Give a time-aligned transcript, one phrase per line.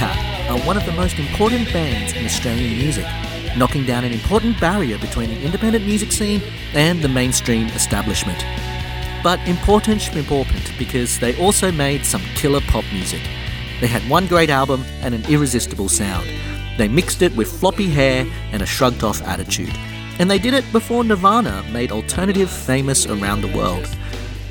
[0.00, 3.06] Cat are one of the most important bands in Australian music,
[3.56, 6.42] knocking down an important barrier between the independent music scene
[6.72, 8.44] and the mainstream establishment.
[9.22, 13.20] But important important because they also made some killer pop music.
[13.80, 16.28] They had one great album and an irresistible sound.
[16.78, 19.76] They mixed it with floppy hair and a shrugged off attitude.
[20.18, 23.86] And they did it before Nirvana made alternative famous around the world.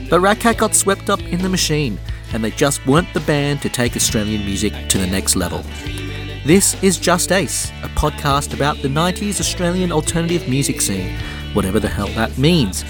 [0.09, 1.99] But Ratcat got swept up in the machine,
[2.33, 5.63] and they just weren't the band to take Australian music to the next level.
[6.45, 11.15] This is Just Ace, a podcast about the 90s Australian alternative music scene,
[11.53, 12.83] whatever the hell that means.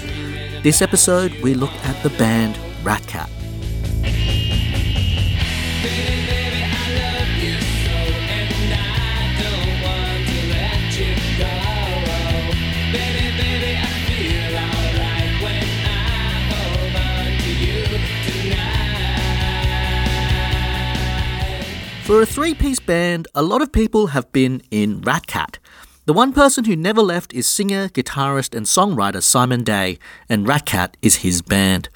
[0.62, 3.28] This episode, we look at the band Ratcat.
[22.10, 25.58] For a three piece band, a lot of people have been in Ratcat.
[26.06, 29.96] The one person who never left is singer, guitarist, and songwriter Simon Day,
[30.28, 31.88] and Ratcat is his band.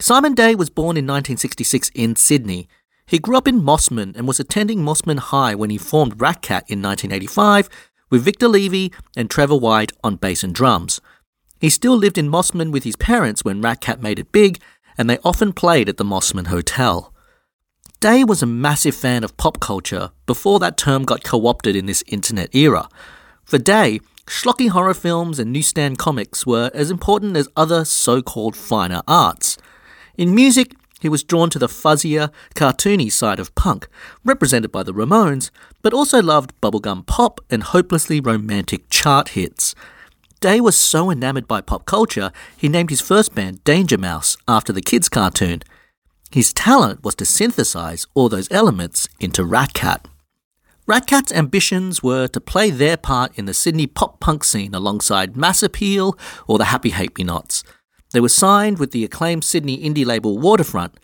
[0.00, 2.66] Simon Day was born in 1966 in Sydney.
[3.04, 6.80] He grew up in Mosman and was attending Mosman High when he formed Ratcat in
[6.80, 7.68] 1985
[8.08, 10.98] with Victor Levy and Trevor White on bass and drums.
[11.60, 14.62] He still lived in Mosman with his parents when Ratcat made it big,
[14.96, 17.12] and they often played at the Mosman Hotel.
[18.00, 21.86] Day was a massive fan of pop culture before that term got co opted in
[21.86, 22.90] this internet era.
[23.42, 28.54] For Day, schlocky horror films and newsstand comics were as important as other so called
[28.54, 29.56] finer arts.
[30.18, 33.88] In music, he was drawn to the fuzzier, cartoony side of punk,
[34.26, 39.74] represented by the Ramones, but also loved bubblegum pop and hopelessly romantic chart hits.
[40.40, 44.70] Day was so enamored by pop culture, he named his first band Danger Mouse after
[44.70, 45.62] the kids' cartoon.
[46.36, 50.04] His talent was to synthesize all those elements into Ratcat.
[50.86, 55.34] Rat Cat's ambitions were to play their part in the Sydney pop punk scene alongside
[55.34, 56.14] Mass Appeal
[56.46, 57.64] or the Happy Hate Me Nots.
[58.12, 61.00] They were signed with the acclaimed Sydney indie label Waterfront,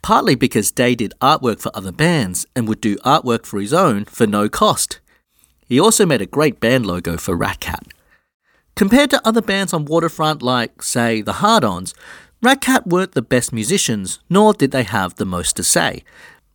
[0.00, 4.06] partly because Day did artwork for other bands and would do artwork for his own
[4.06, 4.98] for no cost.
[5.66, 7.92] He also made a great band logo for Ratcat.
[8.76, 11.92] Compared to other bands on Waterfront like, say, the Hard Ons,
[12.42, 16.02] Ratcat weren't the best musicians, nor did they have the most to say.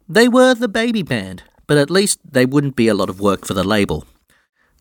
[0.10, 3.46] They were the baby band, but at least they wouldn't be a lot of work
[3.46, 4.06] for the label.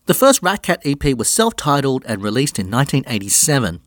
[0.07, 3.81] The first Ratcat EP was self titled and released in 1987.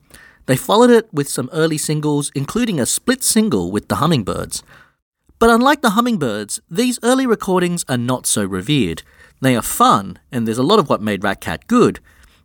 [0.45, 4.63] They followed it with some early singles, including a split single with the Hummingbirds.
[5.39, 9.03] But unlike the Hummingbirds, these early recordings are not so revered.
[9.41, 11.99] They are fun, and there's a lot of what made Ratcat good,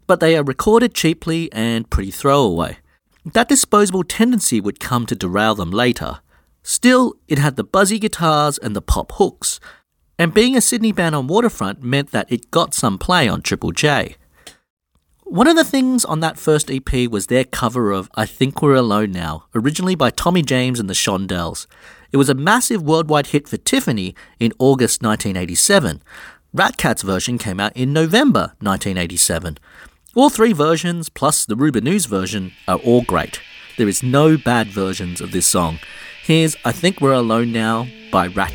[0.09, 2.79] but they are recorded cheaply and pretty throwaway.
[3.25, 6.21] That disposable tendency would come to derail them later.
[6.63, 9.61] Still, it had the buzzy guitars and the pop hooks,
[10.19, 13.73] and being a Sydney band on Waterfront meant that it got some play on Triple
[13.73, 14.17] J.
[15.25, 18.75] One of the things on that first EP was their cover of I Think We're
[18.75, 21.67] Alone Now, originally by Tommy James and the Shondells.
[22.13, 26.03] It was a massive worldwide hit for Tiffany in August 1987.
[26.53, 29.59] Ratcat's version came out in November 1987.
[30.17, 33.41] All three versions, plus the Rubinoos version, are all great.
[33.77, 35.81] There is no bad versions of this song.
[36.23, 38.55] Here's I Think We're Alone Now by Rat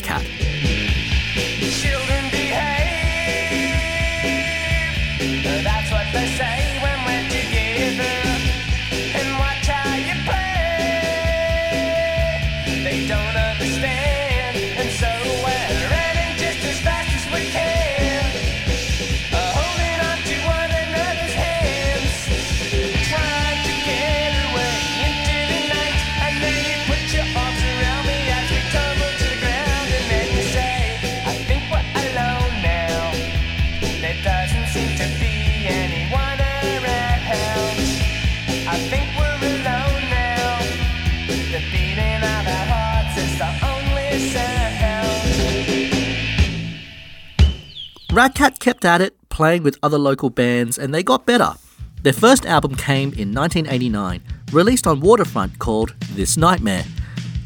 [48.10, 51.54] Ratcat kept at it, playing with other local bands, and they got better.
[52.02, 56.86] Their first album came in 1989, released on Waterfront called This Nightmare.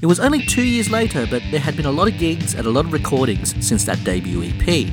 [0.01, 2.65] It was only two years later, but there had been a lot of gigs and
[2.65, 4.87] a lot of recordings since that debut EP.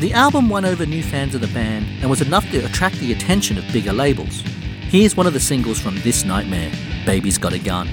[0.00, 3.12] The album won over new fans of the band and was enough to attract the
[3.12, 4.42] attention of bigger labels.
[4.88, 6.72] Here's one of the singles from This Nightmare
[7.06, 7.88] Baby's Got a Gun.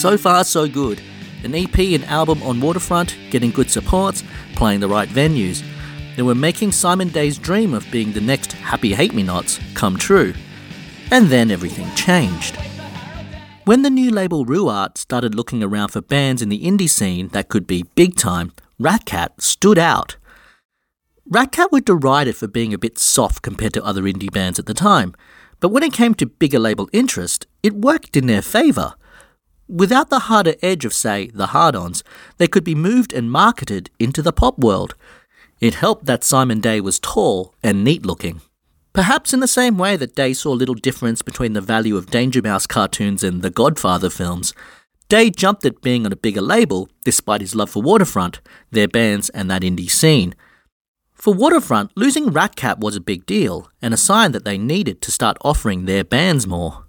[0.00, 1.02] So far, so good.
[1.44, 4.24] An EP and album on Waterfront, getting good supports,
[4.54, 5.62] playing the right venues.
[6.16, 9.98] They were making Simon Day's dream of being the next Happy Hate Me Nots come
[9.98, 10.32] true.
[11.10, 12.56] And then everything changed.
[13.66, 17.50] When the new label rooArt started looking around for bands in the indie scene that
[17.50, 20.16] could be big time, Ratcat stood out.
[21.30, 24.72] Ratcat were derided for being a bit soft compared to other indie bands at the
[24.72, 25.14] time,
[25.60, 28.94] but when it came to bigger label interest, it worked in their favour.
[29.70, 32.02] Without the harder edge of, say, the hard ons,
[32.38, 34.96] they could be moved and marketed into the pop world.
[35.60, 38.40] It helped that Simon Day was tall and neat looking.
[38.92, 42.42] Perhaps in the same way that Day saw little difference between the value of Danger
[42.42, 44.52] Mouse cartoons and the Godfather films,
[45.08, 48.40] Day jumped at being on a bigger label despite his love for Waterfront,
[48.72, 50.34] their bands, and that indie scene.
[51.14, 55.12] For Waterfront, losing Ratcat was a big deal and a sign that they needed to
[55.12, 56.86] start offering their bands more.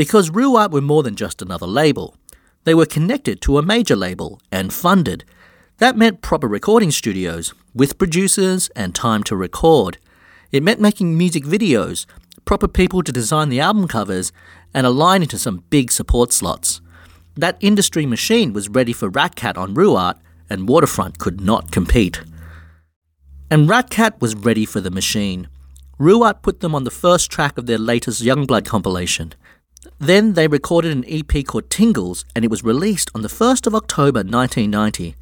[0.00, 2.16] Because rooArt were more than just another label.
[2.64, 5.26] They were connected to a major label and funded.
[5.76, 9.98] That meant proper recording studios, with producers and time to record.
[10.52, 12.06] It meant making music videos,
[12.46, 14.32] proper people to design the album covers,
[14.72, 16.80] and align into some big support slots.
[17.36, 20.18] That industry machine was ready for Ratcat on rooArt,
[20.48, 22.22] and Waterfront could not compete.
[23.50, 25.48] And Ratcat was ready for the machine.
[25.98, 29.34] rooArt put them on the first track of their latest Youngblood compilation.
[29.98, 33.74] Then they recorded an EP called Tingles and it was released on the 1st of
[33.74, 35.14] October 1990.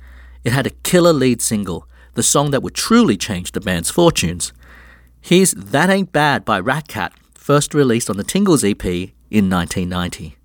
[0.44, 4.52] It had a killer lead single, the song that would truly change the band's fortunes.
[5.20, 10.36] Here's That Ain't Bad by Ratcat, first released on the Tingles EP in 1990.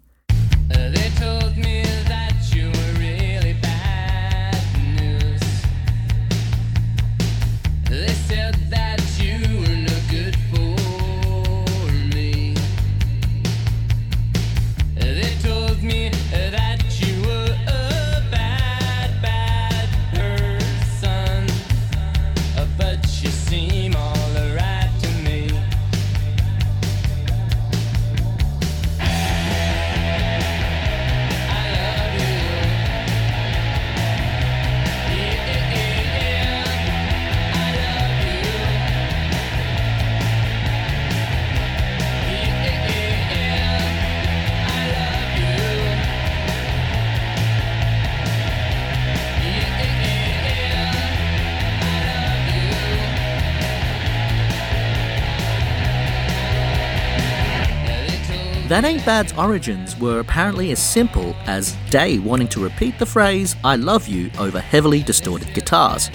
[58.73, 63.55] That Ain't Bad's origins were apparently as simple as Day wanting to repeat the phrase,
[63.63, 66.09] I love you, over heavily distorted guitars.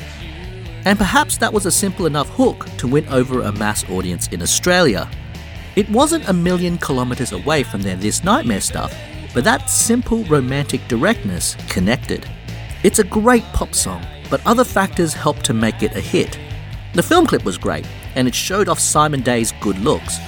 [0.84, 4.42] And perhaps that was a simple enough hook to win over a mass audience in
[4.42, 5.08] Australia.
[5.76, 8.92] It wasn't a million kilometres away from their This Nightmare stuff,
[9.32, 12.26] but that simple romantic directness connected.
[12.82, 16.36] It's a great pop song, but other factors helped to make it a hit.
[16.94, 17.86] The film clip was great,
[18.16, 20.18] and it showed off Simon Day's good looks.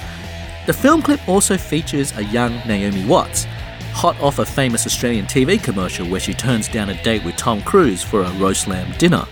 [0.67, 3.45] The film clip also features a young Naomi Watts,
[3.93, 7.63] hot off a famous Australian TV commercial where she turns down a date with Tom
[7.63, 9.25] Cruise for a roast lamb dinner.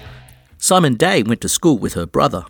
[0.58, 2.46] Simon Day went to school with her brother.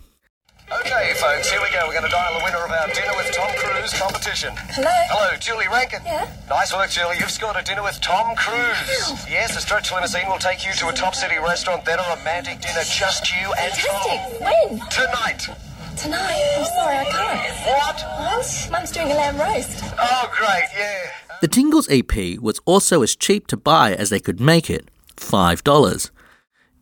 [0.72, 1.84] Okay, folks, here we go.
[1.86, 4.54] We're going to dial the winner of our Dinner with Tom Cruise competition.
[4.56, 4.88] Hello?
[5.12, 6.00] Hello, Julie Rankin.
[6.06, 6.32] Yeah?
[6.48, 7.16] Nice work, Julie.
[7.20, 9.28] You've scored a dinner with Tom Cruise.
[9.28, 12.60] Yes, a stretch limousine will take you to a top city restaurant, then a romantic
[12.62, 14.40] dinner, just you and Fantastic.
[14.40, 14.78] Tom.
[14.78, 14.88] When?
[14.88, 15.69] Tonight.
[16.02, 16.54] Tonight.
[16.56, 17.66] I'm sorry, I can't.
[17.66, 18.00] What?
[18.20, 18.68] What?
[18.72, 19.84] Mum's doing a lamb roast.
[20.00, 21.10] Oh, great, yeah.
[21.42, 26.10] The Tingles EP was also as cheap to buy as they could make it $5.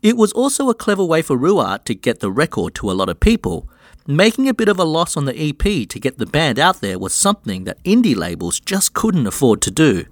[0.03, 3.09] It was also a clever way for rooArt to get the record to a lot
[3.09, 3.69] of people.
[4.07, 6.99] Making a bit of a loss on the EP to get the band out there
[6.99, 10.05] was something that indie labels just couldn't afford to do.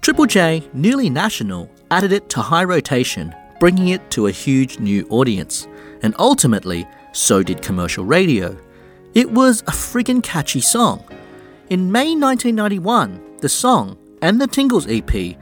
[0.00, 5.06] Triple J, newly national, added it to high rotation, bringing it to a huge new
[5.10, 5.66] audience.
[6.02, 8.56] And ultimately, so did commercial radio.
[9.14, 11.04] It was a friggin' catchy song.
[11.70, 15.36] In May 1991, the song and the Tingles EP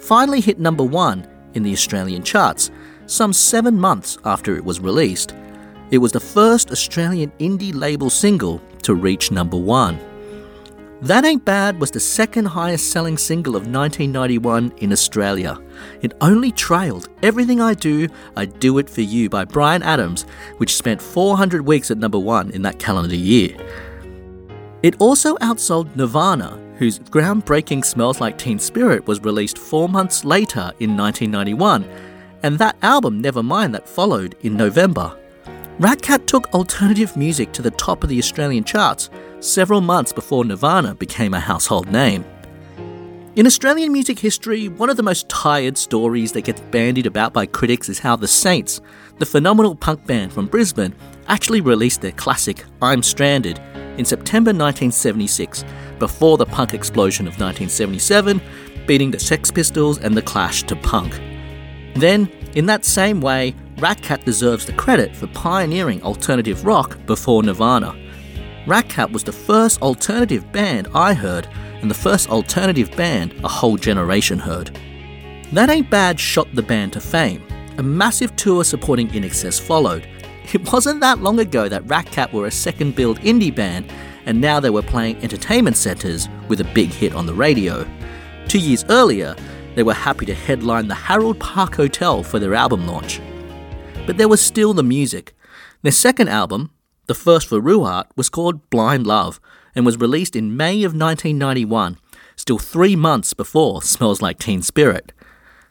[0.00, 2.70] finally hit number one in the Australian charts,
[3.06, 5.34] some seven months after it was released.
[5.90, 9.98] It was the first Australian indie label single to reach number one.
[11.02, 15.60] That Ain't Bad was the second highest selling single of 1991 in Australia.
[16.00, 20.24] It only trailed Everything I Do, I Do It For You by Bryan Adams,
[20.56, 23.54] which spent 400 weeks at number one in that calendar year.
[24.82, 30.72] It also outsold Nirvana, whose groundbreaking Smells Like Teen Spirit was released four months later
[30.80, 31.84] in 1991,
[32.42, 35.14] and that album Nevermind that followed in November.
[35.78, 40.94] Ratcat took alternative music to the top of the Australian charts several months before Nirvana
[40.94, 42.24] became a household name.
[43.36, 47.44] In Australian music history, one of the most tired stories that gets bandied about by
[47.44, 48.80] critics is how the Saints,
[49.18, 50.94] the phenomenal punk band from Brisbane,
[51.28, 53.58] actually released their classic I'm Stranded
[53.98, 55.62] in September 1976,
[55.98, 58.40] before the punk explosion of 1977,
[58.86, 61.20] beating the Sex Pistols and the Clash to punk.
[61.96, 67.94] Then, in that same way, Ratcat deserves the credit for pioneering alternative rock before Nirvana.
[68.66, 71.46] Ratcat was the first alternative band I heard,
[71.82, 74.76] and the first alternative band a whole generation heard.
[75.52, 77.46] That Ain't Bad shot the band to fame.
[77.76, 80.08] A massive tour supporting INXS followed.
[80.54, 83.92] It wasn't that long ago that Ratcat were a second build indie band,
[84.24, 87.86] and now they were playing entertainment centres with a big hit on the radio.
[88.48, 89.36] Two years earlier,
[89.74, 93.20] they were happy to headline the Harold Park Hotel for their album launch.
[94.06, 95.34] But there was still the music.
[95.82, 96.70] Their second album,
[97.06, 99.40] the first for rooArt, was called Blind Love
[99.74, 101.98] and was released in May of 1991,
[102.36, 105.12] still three months before Smells Like Teen Spirit.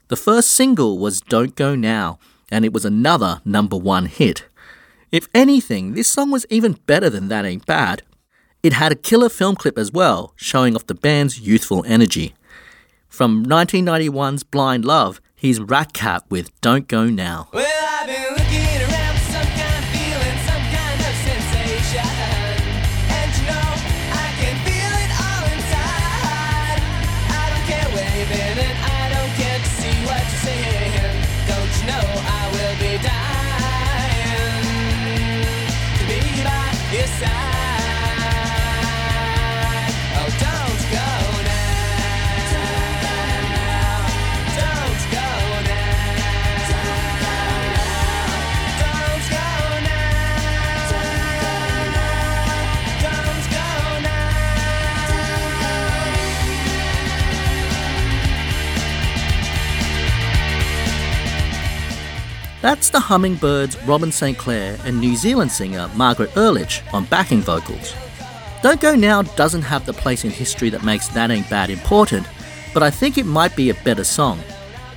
[0.10, 2.20] The first single was Don't Go Now,
[2.52, 4.46] and it was another number one hit.
[5.14, 8.04] If anything, this song was even better than That Ain't Bad.
[8.62, 12.36] It had a killer film clip as well, showing off the band's youthful energy.
[13.08, 17.50] From 1991's Blind Love, here's Ratcat with Don't Go Now.
[17.54, 17.76] Well,
[62.66, 64.36] That's the Hummingbirds' Robyn St.
[64.36, 67.94] Clare and New Zealand singer Margaret Urlich on backing vocals.
[68.64, 72.26] Don't Go Now doesn't have the place in history that makes That Ain't Bad important,
[72.74, 74.40] but I think it might be a better song.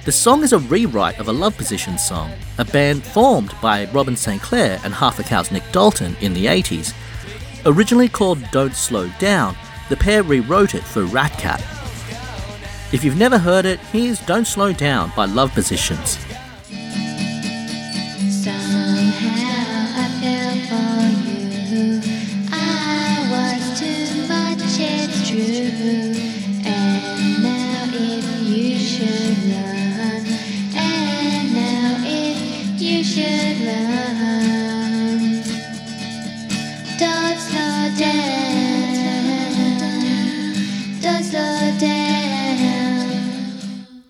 [0.07, 4.17] The song is a rewrite of a Love Position song, a band formed by Robyn
[4.17, 4.41] St.
[4.41, 6.95] Clare and Half a Cow's Nick Dalton in the 80s.
[7.67, 9.55] Originally called Don't Slow Down,
[9.91, 11.61] the pair rewrote it for Ratcat.
[12.95, 16.17] If you've never heard it, here's Don't Slow Down by Love Positions.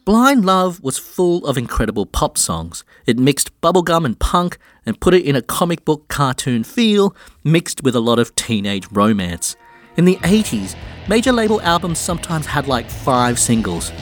[0.04, 2.85] Blind Love was full of incredible pop songs.
[3.07, 7.14] It mixed bubblegum and punk and put it in a comic book cartoon feel,
[7.45, 9.54] mixed with a lot of teenage romance.
[9.99, 10.75] In the 80s,
[11.09, 13.92] major label albums sometimes had like five singles.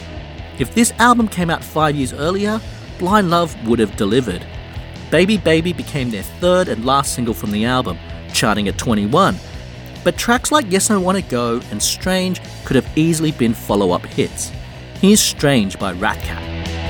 [0.61, 2.61] If this album came out five years earlier,
[3.00, 4.47] Blind Love would have delivered.
[5.11, 7.99] Baby Baby became their third and last single from the album,
[8.37, 9.37] charting at 21.
[10.05, 14.07] But tracks like Yes I Wanna Go and Strange could have easily been follow up
[14.07, 14.52] hits.
[15.00, 16.86] Here's Strange by Ratcat.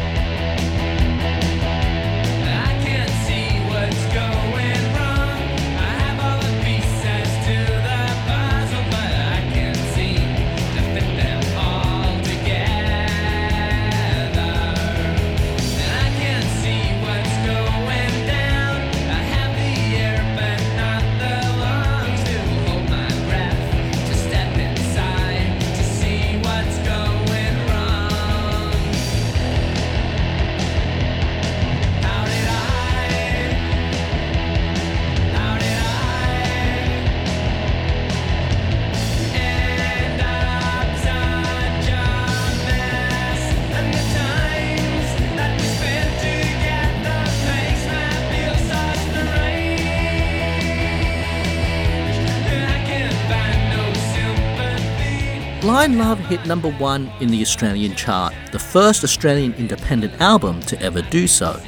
[55.87, 60.77] Blind Love hit number one in the Australian chart, the first Australian independent album to
[60.83, 61.63] ever do so.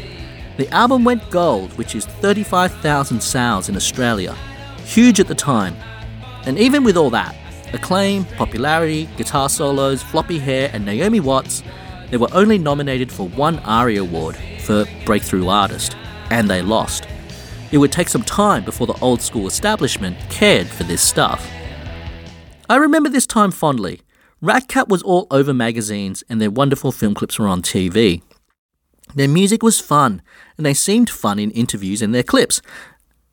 [0.57, 4.35] The album went gold, which is 35,000 sales in Australia,
[4.85, 5.77] huge at the time.
[6.47, 7.37] And even with all that,
[7.73, 11.63] acclaim, popularity, guitar solos, floppy hair, and Naomi Watts,
[12.11, 15.97] they were only nominated for one ARIA award for Breakthrough Artist,
[16.31, 17.07] and they lost.
[17.71, 21.49] It would take some time before the old school establishment cared for this stuff.
[22.69, 24.01] I remember this time fondly.
[24.43, 28.23] Ratcat was all over magazines, and their wonderful film clips were on TV.
[29.17, 30.23] Their music was fun,
[30.57, 32.63] and they seemed fun in interviews and their clips,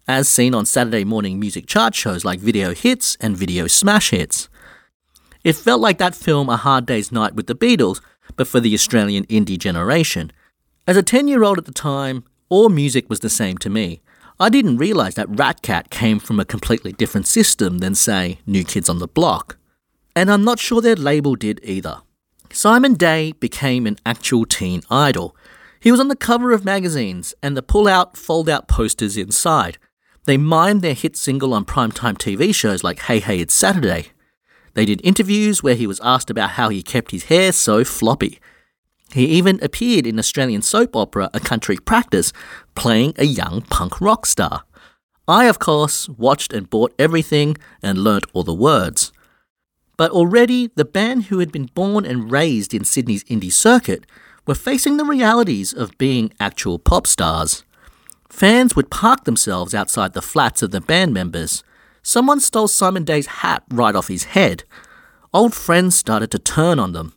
[0.07, 4.49] as seen on Saturday morning music chart shows like Video Hits and Video Smash Hits.
[5.43, 8.01] It felt like that film A Hard Day's Night with the Beatles,
[8.35, 10.31] but for the Australian indie generation.
[10.87, 14.01] As a 10 year old at the time, all music was the same to me.
[14.39, 18.89] I didn't realise that Ratcat came from a completely different system than, say, New Kids
[18.89, 19.57] on the Block.
[20.15, 22.01] And I'm not sure their label did either.
[22.51, 25.35] Simon Day became an actual teen idol.
[25.79, 29.77] He was on the cover of magazines and the pull out, fold out posters inside.
[30.25, 34.07] They mimed their hit single on primetime TV shows like Hey Hey It's Saturday.
[34.73, 38.39] They did interviews where he was asked about how he kept his hair so floppy.
[39.13, 42.33] He even appeared in Australian soap opera A Country Practice,
[42.73, 44.63] playing a young punk rock star.
[45.27, 49.11] I, of course, watched and bought everything and learnt all the words.
[49.97, 54.05] But already, the band who had been born and raised in Sydney's indie circuit
[54.45, 57.63] were facing the realities of being actual pop stars.
[58.29, 61.63] Fans would park themselves outside the flats of the band members.
[62.03, 64.63] Someone stole Simon Day's hat right off his head.
[65.33, 67.13] Old friends started to turn on them.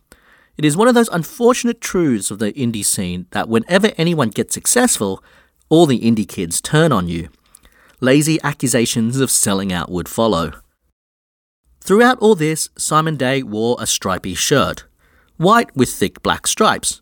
[0.57, 4.53] It is one of those unfortunate truths of the indie scene that whenever anyone gets
[4.53, 5.23] successful,
[5.69, 7.29] all the indie kids turn on you.
[8.01, 10.53] Lazy accusations of selling out would follow.
[11.89, 14.85] Throughout all this, Simon Day wore a stripy shirt,
[15.37, 17.01] white with thick black stripes.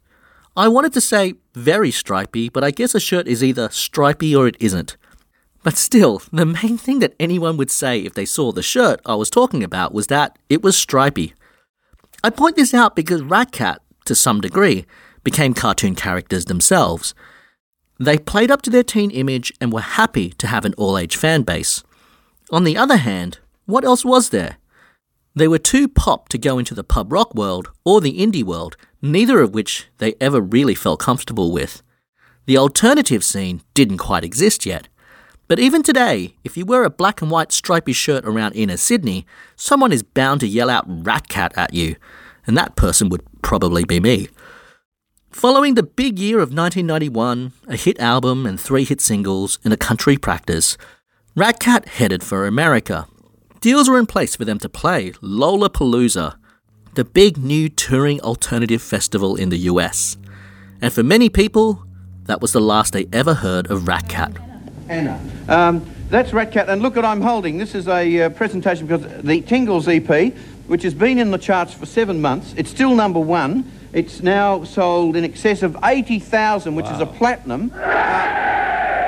[0.56, 4.48] I wanted to say very stripy, but I guess a shirt is either stripy or
[4.48, 4.96] it isn't.
[5.62, 9.16] But still, the main thing that anyone would say if they saw the shirt I
[9.16, 11.34] was talking about was that it was stripy.
[12.24, 14.86] I point this out because Ratcat, to some degree,
[15.22, 17.14] became cartoon characters themselves.
[18.00, 21.18] They played up to their teen image and were happy to have an all age
[21.18, 21.84] fan base.
[22.52, 24.60] On the other hand, what else was there?
[25.38, 28.76] They were too pop to go into the pub rock world or the indie world,
[29.04, 31.84] neither of which they ever really felt comfortable with.
[32.48, 34.88] The alternative scene didn't quite exist yet.
[35.48, 39.28] But even today, if you wear a black and white stripy shirt around inner Sydney,
[39.56, 41.98] someone is bound to yell out rat cat at you,
[42.48, 44.30] and that person would probably be me.
[45.30, 49.78] Following the big year of 1991, a hit album and three hit singles, and a
[49.78, 50.80] country practice,
[51.38, 53.06] Ratcat headed for America.
[53.60, 56.36] Deals were in place for them to play Lollapalooza,
[56.94, 60.16] the big new touring alternative festival in the US.
[60.80, 61.84] And for many people,
[62.26, 64.40] that was the last they ever heard of Ratcat.
[64.90, 65.20] Anna.
[65.48, 67.58] Um, that's Ratcat, and look what I'm holding.
[67.58, 70.34] This is a uh, presentation because the Tingles EP,
[70.68, 73.70] which has been in the charts for seven months, it's still number one.
[73.92, 77.72] It's now sold in excess of 80,000, which is a platinum.
[77.74, 77.78] Uh,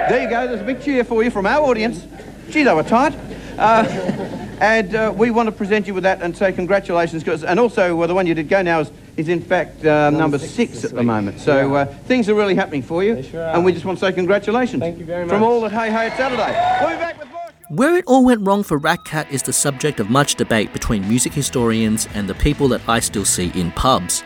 [0.10, 2.08] there you go, there's a big cheer for you from our audience.
[2.50, 3.14] Gee, they were tight.
[3.60, 3.84] Uh,
[4.62, 7.24] and uh, we want to present you with that and say congratulations.
[7.24, 10.10] 'cause- and also, uh, the one you did go now is, is in fact uh,
[10.10, 11.40] number, six, at the moment.
[11.40, 13.16] So uh, things are really happening for you.
[13.34, 14.82] And we just want to say congratulations.
[14.82, 15.34] Thank you very much.
[15.34, 16.52] From all at Hey Hey It's Saturday.
[16.82, 17.40] We'll be back with more.
[17.70, 21.34] Where it all went wrong for Ratcat is the subject of much debate between music
[21.34, 24.24] historians and the people that I still see in pubs.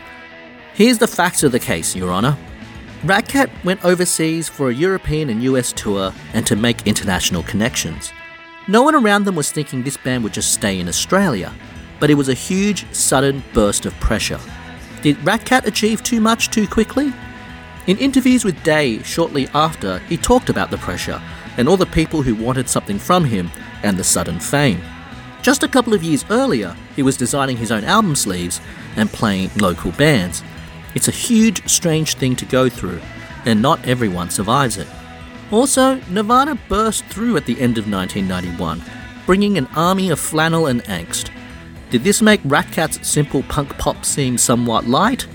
[0.74, 2.36] Here's the facts of the case, Your Honour.
[3.02, 8.12] Ratcat went overseas for a European and US tour and to make international connections.
[8.66, 11.52] No one around them was thinking this band would just stay in Australia,
[12.00, 14.40] but it was a huge, sudden burst of pressure.
[15.02, 17.12] Did Ratcat achieve too much too quickly?
[17.86, 21.20] In interviews with Day shortly after, he talked about the pressure
[21.58, 23.50] and all the people who wanted something from him
[23.82, 24.80] and the sudden fame.
[25.42, 28.62] Just a couple of years earlier, he was designing his own album sleeves
[28.96, 30.42] and playing local bands.
[30.94, 33.02] It's a huge, strange thing to go through,
[33.44, 34.88] and not everyone survives it.
[35.54, 38.82] Also, Nirvana burst through at the end of 1991,
[39.24, 41.30] bringing an army of flannel and angst.
[41.90, 45.28] Did this make Ratcat's simple punk pop seem somewhat light?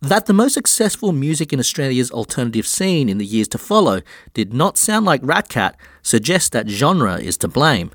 [0.00, 4.02] That the most successful music in Australia's alternative scene in the years to follow
[4.32, 7.90] did not sound like Ratcat suggests that genre is to blame.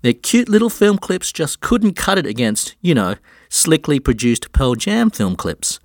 [0.00, 3.16] Their cute little film clips just couldn't cut it against, you know,
[3.50, 5.78] slickly produced Pearl Jam film clips.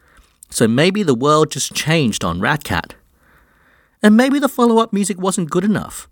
[0.50, 2.94] So maybe the world just changed on Ratcat.
[4.04, 6.08] And maybe the follow up music wasn't good enough.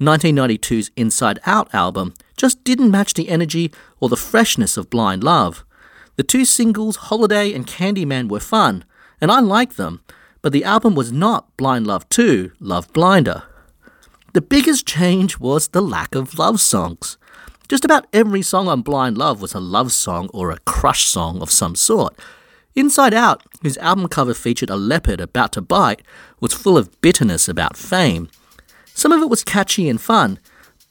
[0.00, 5.64] 1992's Inside Out album just didn't match the energy or the freshness of Blind Love.
[6.16, 8.84] The two singles, Holiday and Candyman, were fun,
[9.20, 10.02] and I liked them,
[10.40, 13.44] but the album was not Blind Love 2, Love Blinder.
[14.34, 17.16] The biggest change was the lack of love songs.
[17.68, 21.40] Just about every song on Blind Love was a love song or a crush song
[21.40, 22.18] of some sort.
[22.74, 26.00] Inside Out, whose album cover featured a leopard about to bite,
[26.40, 28.30] was full of bitterness about fame.
[28.94, 30.38] Some of it was catchy and fun,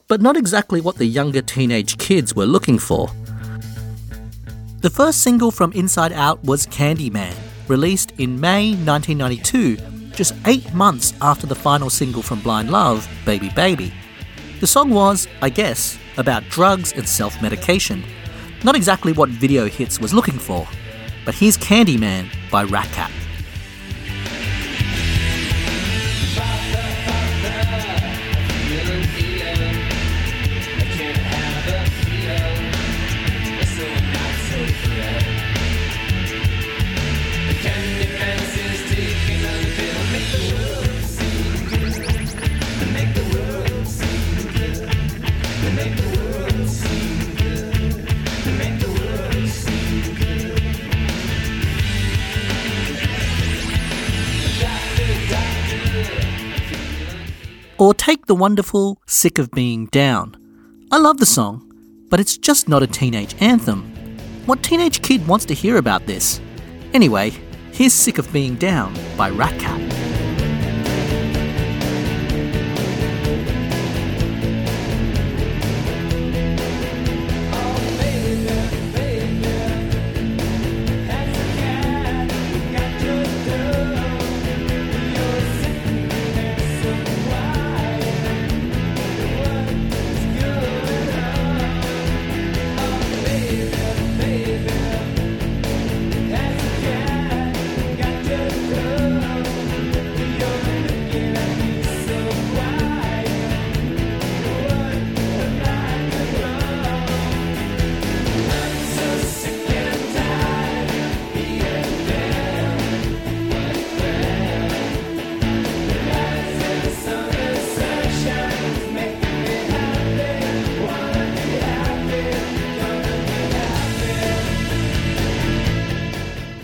[0.06, 3.08] but not exactly what the younger teenage kids were looking for.
[4.80, 7.34] The first single from Inside Out was Candyman,
[7.66, 9.76] released in May 1992,
[10.12, 13.92] just eight months after the final single from Blind Love, Baby Baby.
[14.60, 18.04] The song was, I guess, about drugs and self medication.
[18.62, 20.68] Not exactly what Video Hits was looking for.
[21.24, 22.90] But here's Candyman by Rat
[58.12, 60.36] take the wonderful Sick of Being Down.
[60.90, 61.62] I love the song,
[62.10, 63.80] but it's just not a teenage anthem.
[64.44, 66.38] What teenage kid wants to hear about this?
[66.92, 67.30] Anyway,
[67.72, 69.58] here's Sick of Being Down by Rat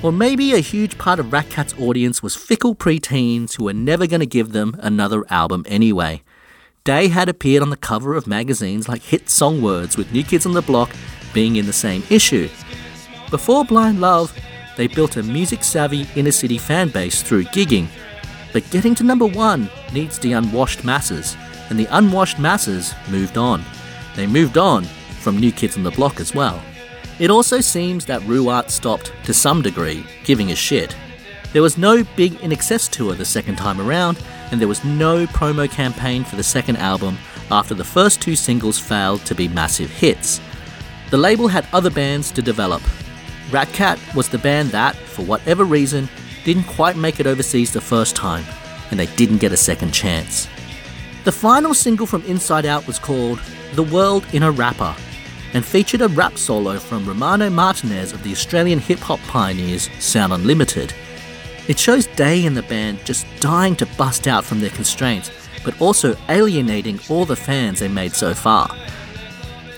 [0.09, 4.21] Or maybe a huge part of Ratcat's audience was fickle preteens who were never going
[4.21, 6.23] to give them another album anyway.
[6.83, 10.47] Day had appeared on the cover of magazines like Hit Song Words, with New Kids
[10.47, 10.90] on the Block
[11.35, 12.49] being in the same issue.
[13.29, 14.35] Before Blind Love,
[14.79, 17.88] they built a music savvy inner city fan base through gigging.
[18.55, 21.37] But getting to number one needs the unwashed masses,
[21.68, 23.62] and the unwashed masses moved on.
[24.16, 24.85] They moved on
[25.21, 26.62] from New Kids on the Block as well.
[27.18, 30.94] It also seems that rooArt stopped, to some degree, giving a shit.
[31.52, 35.68] There was no big INXS tour the second time around, and there was no promo
[35.68, 37.18] campaign for the second album
[37.50, 40.40] after the first two singles failed to be massive hits.
[41.11, 42.83] The label had other bands to develop.
[43.50, 46.09] Ratcat was the band that, for whatever reason,
[46.44, 48.44] didn't quite make it overseas the first time,
[48.92, 50.46] and they didn't get a second chance.
[51.24, 53.40] The final single from Inside Out was called
[53.74, 54.94] The World in a Rapper
[55.54, 60.32] and featured a rap solo from Rosano Martinez of the Australian hip hop pioneers Sound
[60.32, 60.94] Unlimited.
[61.68, 65.30] It shows Day and the band just dying to bust out from their constraints,
[65.64, 68.74] but also alienating all the fans they made so far.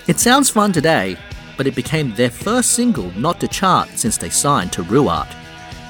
[0.07, 1.17] It sounds fun today,
[1.57, 5.31] but it became their first single not to chart since they signed to rooArt.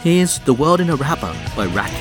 [0.01, 1.91] Here's The World in a Rapper by Rat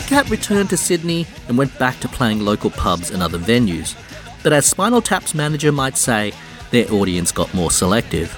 [0.00, 0.26] step back.
[0.26, 3.96] Ratcat returned to Sydney and went back to playing local pubs and other venues.
[4.42, 6.32] But as Spinal Tap's manager might say,
[6.70, 8.34] their audience got more selective.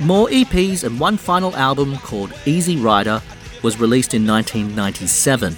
[0.00, 3.22] More EPs and one final album called Easy Rider
[3.62, 5.56] was released in 1997.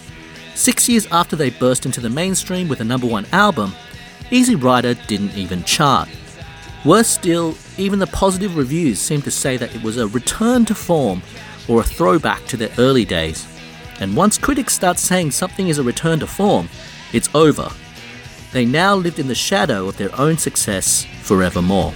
[0.55, 3.73] Six years after they burst into the mainstream with a number one album,
[4.31, 6.09] Easy Rider didn't even chart.
[6.85, 10.75] Worse still, even the positive reviews seemed to say that it was a return to
[10.75, 11.23] form
[11.69, 13.47] or a throwback to their early days.
[14.01, 16.69] And once critics start saying something is a return to form,
[17.13, 17.71] it's over.
[18.53, 21.93] They now lived in the shadow of their own success forevermore.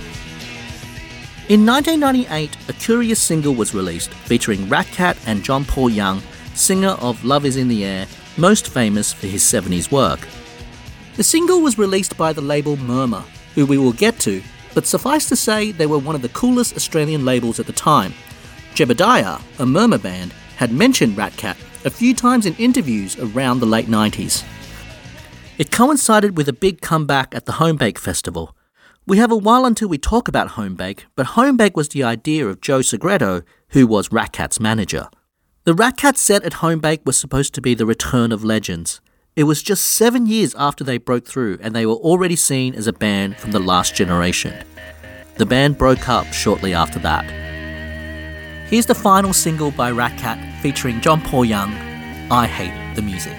[1.49, 6.23] In 1998, a curious single was released featuring Ratcat and John Paul Young,
[6.55, 10.27] singer of Love Is in the Air, most famous for his 70s work.
[11.17, 14.43] The single was released by the label Murmur, who we will get to,
[14.75, 18.15] but suffice to say they were one of the coolest Australian labels at the time.
[18.75, 23.87] Jebediah, a Murmur band, had mentioned Ratcat a few times in interviews around the late
[23.87, 24.45] 90s.
[25.59, 28.57] It coincided with a big comeback at the Homebake Festival.
[29.07, 32.61] We have a while until we talk about Homebake, but Homebake was the idea of
[32.61, 35.09] Joe Segreto, who was Ratcat's manager.
[35.65, 39.01] The Ratcat set at Homebake was supposed to be the return of legends.
[39.35, 42.87] It was just seven years after they broke through, and they were already seen as
[42.87, 44.65] a band from the last generation.
[45.37, 47.52] The band broke up shortly after that.
[48.73, 51.75] Here's the final single by Ratcat featuring John Paul Young
[52.31, 53.37] I Hate the Music.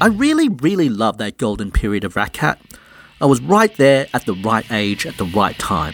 [0.00, 2.56] I really, really love that golden period of Ratcat.
[3.20, 5.92] I was right there at the right age at the right time.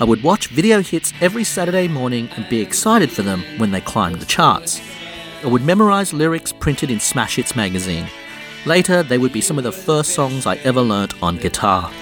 [0.00, 3.82] I would watch video hits every Saturday morning and be excited for them when they
[3.82, 4.80] climbed the charts.
[5.44, 8.06] I would memorize lyrics printed in Smash Hits magazine.
[8.64, 11.92] Later, they would be some of the first songs I ever learnt on guitar.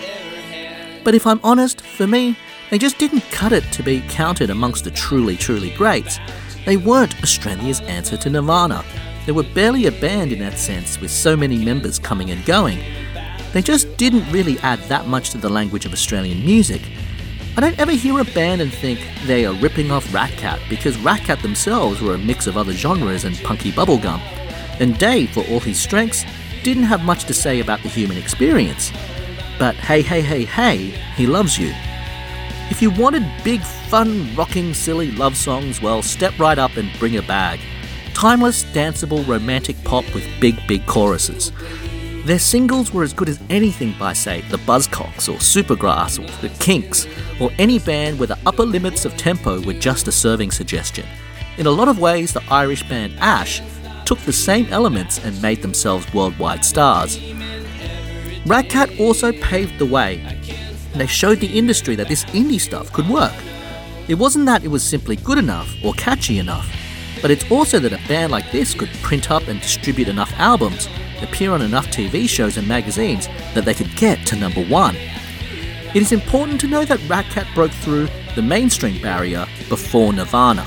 [1.03, 2.37] But if I'm honest, for me,
[2.71, 6.21] they just didn't cut it to be counted amongst the truly, truly greats.
[6.65, 8.85] They weren't Australia's answer to Nirvana.
[9.31, 12.81] They were barely a band in that sense, with so many members coming and going.
[13.53, 16.83] They just didn't really add that much to the language of Australian music.
[17.57, 21.43] I don't ever hear a band and think they are ripping off Ratcat because Ratcat
[21.43, 24.19] themselves were a mix of other genres and punky bubblegum.
[24.81, 26.25] And Day, for all his strengths,
[26.65, 28.91] didn't have much to say about the human experience.
[29.61, 31.73] But hey, hey, hey, hey, he loves you.
[32.69, 37.17] If you wanted big, fun, rocking, silly love songs, well, step right up and bring
[37.17, 37.61] a bag.
[38.21, 41.53] Timeless, danceable, romantic pop with big, big choruses.
[42.27, 46.55] Their singles were as good as anything by, say, the Buzzcocks or Supergrass or the
[46.57, 47.07] Kinks,
[47.41, 51.07] or any band where the upper limits of tempo were just a serving suggestion.
[51.57, 53.63] In a lot of ways, the Irish band Ash
[54.05, 57.19] took the same elements and made themselves worldwide stars.
[58.45, 60.23] Ratcat also paved the way.
[60.95, 63.33] They showed the industry that this indie stuff could work.
[64.09, 66.71] It wasn't that it was simply good enough or catchy enough,
[67.23, 70.89] but it's also that a band like this could print up and distribute enough albums,
[71.23, 74.97] appear on enough TV shows and magazines that they could get to number one.
[75.93, 80.67] It is important to know that Ratcat broke through the mainstream barrier before Nirvana.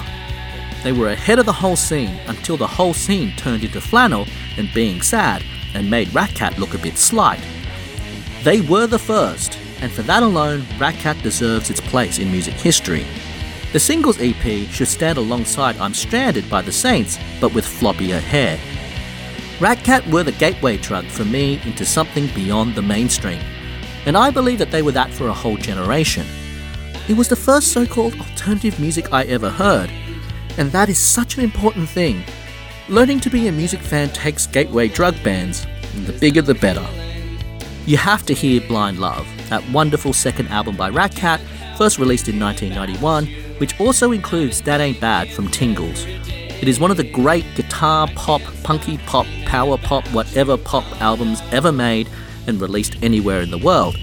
[0.84, 4.74] They were ahead of the whole scene until the whole scene turned into flannel and
[4.74, 5.42] being sad
[5.74, 7.40] and made Ratcat look a bit slight.
[8.44, 13.06] They were the first, and for that alone, Ratcat deserves its place in music history.
[13.74, 18.60] The singles EP should stand alongside I'm Stranded by the Saints, but with floppier hair.
[19.58, 23.42] Ratcat were the gateway drug for me into something beyond the mainstream,
[24.06, 26.28] and I believe that they were that for a whole generation.
[27.10, 29.90] It was the first so called alternative music I ever heard,
[30.60, 32.24] and that is such an important thing.
[32.90, 36.88] Learning to be a music fan takes gateway drug bands, and the bigger the better.
[37.88, 41.40] You have to hear Blind Love, that wonderful second album by Ratcat,
[41.76, 46.06] first released in 1991, which also includes That Ain't Bad from Tingles.
[46.06, 51.42] It is one of the great guitar pop, punky pop, power pop, whatever pop albums
[51.52, 52.08] ever made
[52.48, 53.98] and released anywhere in the world.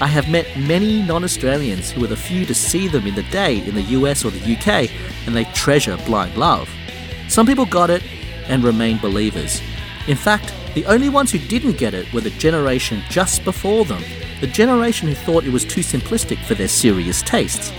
[0.00, 3.22] I have met many non Australians who were the few to see them in the
[3.24, 4.90] day in the US or the UK,
[5.26, 6.68] and they treasure Blind Love.
[7.28, 8.02] Some people got it
[8.48, 9.62] and remain believers.
[10.06, 14.02] In fact, the only ones who didn't get it were the generation just before them,
[14.40, 17.72] the generation who thought it was too simplistic for their serious tastes.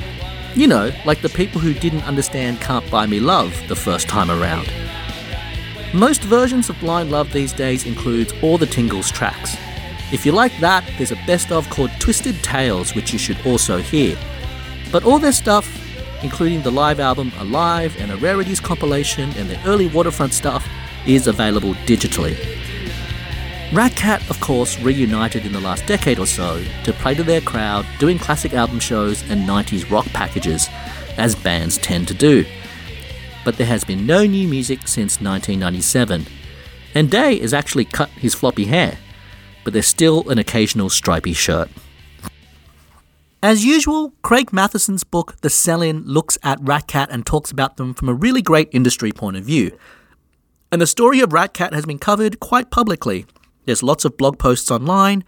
[0.58, 4.32] You know, like the people who didn't understand Can't Buy Me Love the first time
[4.32, 4.68] around.
[5.94, 9.56] Most versions of Blind Love these days includes all the Tingles tracks.
[10.12, 13.78] If you like that, there's a best of called Twisted Tales, which you should also
[13.78, 14.18] hear.
[14.92, 15.72] But all their stuff,
[16.24, 20.68] including the live album Alive and a rarities compilation and the early waterfront stuff,
[21.06, 22.36] is available digitally.
[23.72, 27.86] Ratcat, of course, reunited in the last decade or so to play to their crowd,
[28.00, 30.70] doing classic album shows and 90s rock packages,
[31.18, 32.46] as bands tend to do.
[33.44, 36.26] But there has been no new music since 1997.
[36.96, 38.98] And Day has actually cut his floppy hair,
[39.66, 41.70] but there's still an occasional stripy shirt.
[43.44, 47.94] As usual, Craig Mathieson's book, The Sell In, looks at Ratcat and talks about them
[47.94, 49.78] from a really great industry point of view.
[50.72, 53.26] And the story of Ratcat has been covered quite publicly.
[53.68, 55.26] There's lots of blog posts online,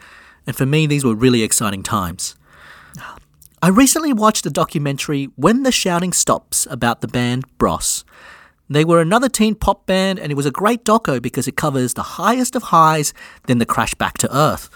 [0.47, 2.36] and for me, these were really exciting times.
[3.62, 8.06] I recently watched a documentary, When the Shouting Stops, about the band Bros.
[8.69, 11.95] They were another teen pop band, and it was a great doco because it covers
[11.95, 13.13] the highest of highs,
[13.47, 14.69] then the crash back to earth.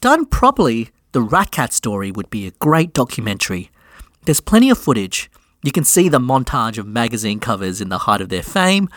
[0.00, 3.70] Done properly, the Ratcat story would be a great documentary.
[4.24, 5.30] There's plenty of footage.
[5.62, 8.88] You can see the montage of magazine covers in the height of their fame,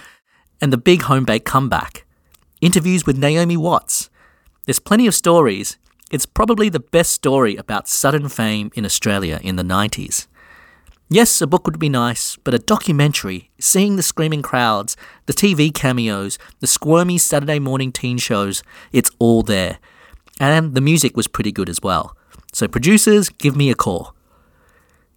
[0.61, 2.05] and the big Homebake comeback.
[2.61, 4.09] Interviews with Naomi Watts.
[4.65, 5.77] There's plenty of stories.
[6.11, 10.27] It's probably the best story about sudden fame in Australia in the 90s.
[11.09, 15.73] Yes, a book would be nice, but a documentary, seeing the screaming crowds, the TV
[15.73, 19.79] cameos, the squirmy Saturday morning teen shows, it's all there.
[20.37, 22.17] And the music was pretty good as well.
[22.51, 24.13] So, producers, give me a call.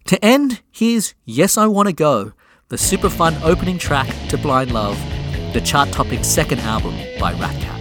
[0.05, 2.31] To end, here's Yes I Wanna Go,
[2.69, 4.97] the super fun opening track to Blind Love,
[5.53, 7.72] the chart topping second album by Ratcat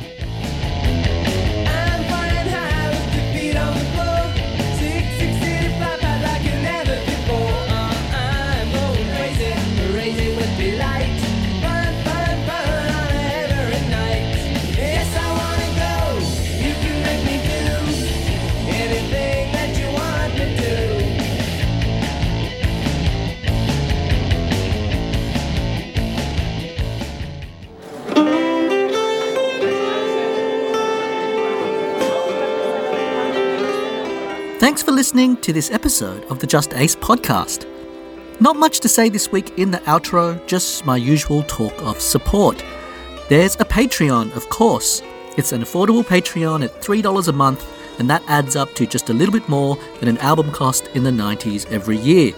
[34.73, 37.67] Thanks for listening to this episode of the Just Ace podcast.
[38.41, 42.65] Not much to say this week in the outro, just my usual talk of support.
[43.29, 45.03] There's a Patreon, of course.
[45.37, 49.13] It's an affordable Patreon at $3 a month, and that adds up to just a
[49.13, 52.33] little bit more than an album cost in the 90s every year.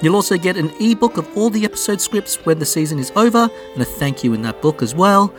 [0.00, 3.50] You'll also get an ebook of all the episode scripts when the season is over,
[3.74, 5.30] and a thank you in that book as well.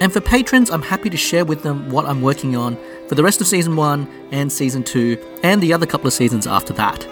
[0.00, 3.22] And for patrons, I'm happy to share with them what I'm working on for the
[3.22, 7.06] rest of season one and season two, and the other couple of seasons after that.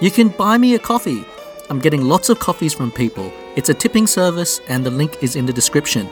[0.00, 1.24] You can buy me a coffee.
[1.70, 3.32] I'm getting lots of coffees from people.
[3.54, 6.08] It's a tipping service, and the link is in the description.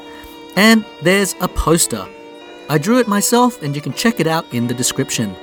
[0.56, 2.06] And there's a poster.
[2.68, 5.34] I drew it myself, and you can check it out in the description.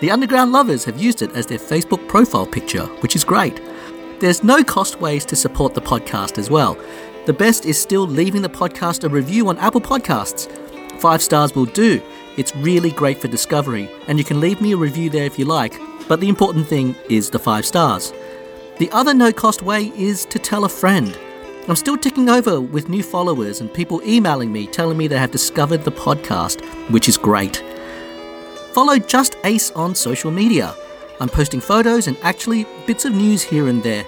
[0.00, 3.60] The Underground Lovers have used it as their Facebook profile picture, which is great.
[4.20, 6.76] There's no cost ways to support the podcast as well.
[7.26, 10.48] The best is still leaving the podcast a review on Apple Podcasts.
[11.00, 12.00] Five stars will do.
[12.36, 15.44] It's really great for discovery, and you can leave me a review there if you
[15.44, 18.12] like, but the important thing is the five stars.
[18.78, 21.18] The other no cost way is to tell a friend.
[21.66, 25.32] I'm still ticking over with new followers and people emailing me telling me they have
[25.32, 27.56] discovered the podcast, which is great.
[28.72, 30.76] Follow Just Ace on social media.
[31.18, 34.04] I'm posting photos and actually bits of news here and there,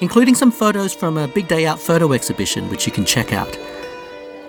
[0.00, 3.56] including some photos from a Big Day Out photo exhibition, which you can check out.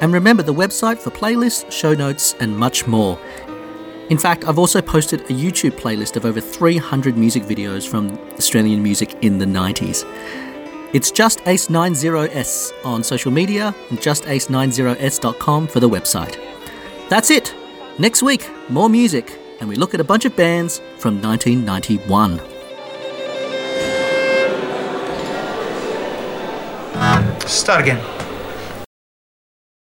[0.01, 3.19] And remember the website for playlists, show notes, and much more.
[4.09, 8.83] In fact, I've also posted a YouTube playlist of over 300 music videos from Australian
[8.83, 10.03] music in the 90s.
[10.93, 16.37] It's just Ace90s on social media and justace90s.com for the website.
[17.09, 17.53] That's it.
[17.97, 22.54] Next week, more music, and we look at a bunch of bands from 1991.
[27.47, 28.24] Start again.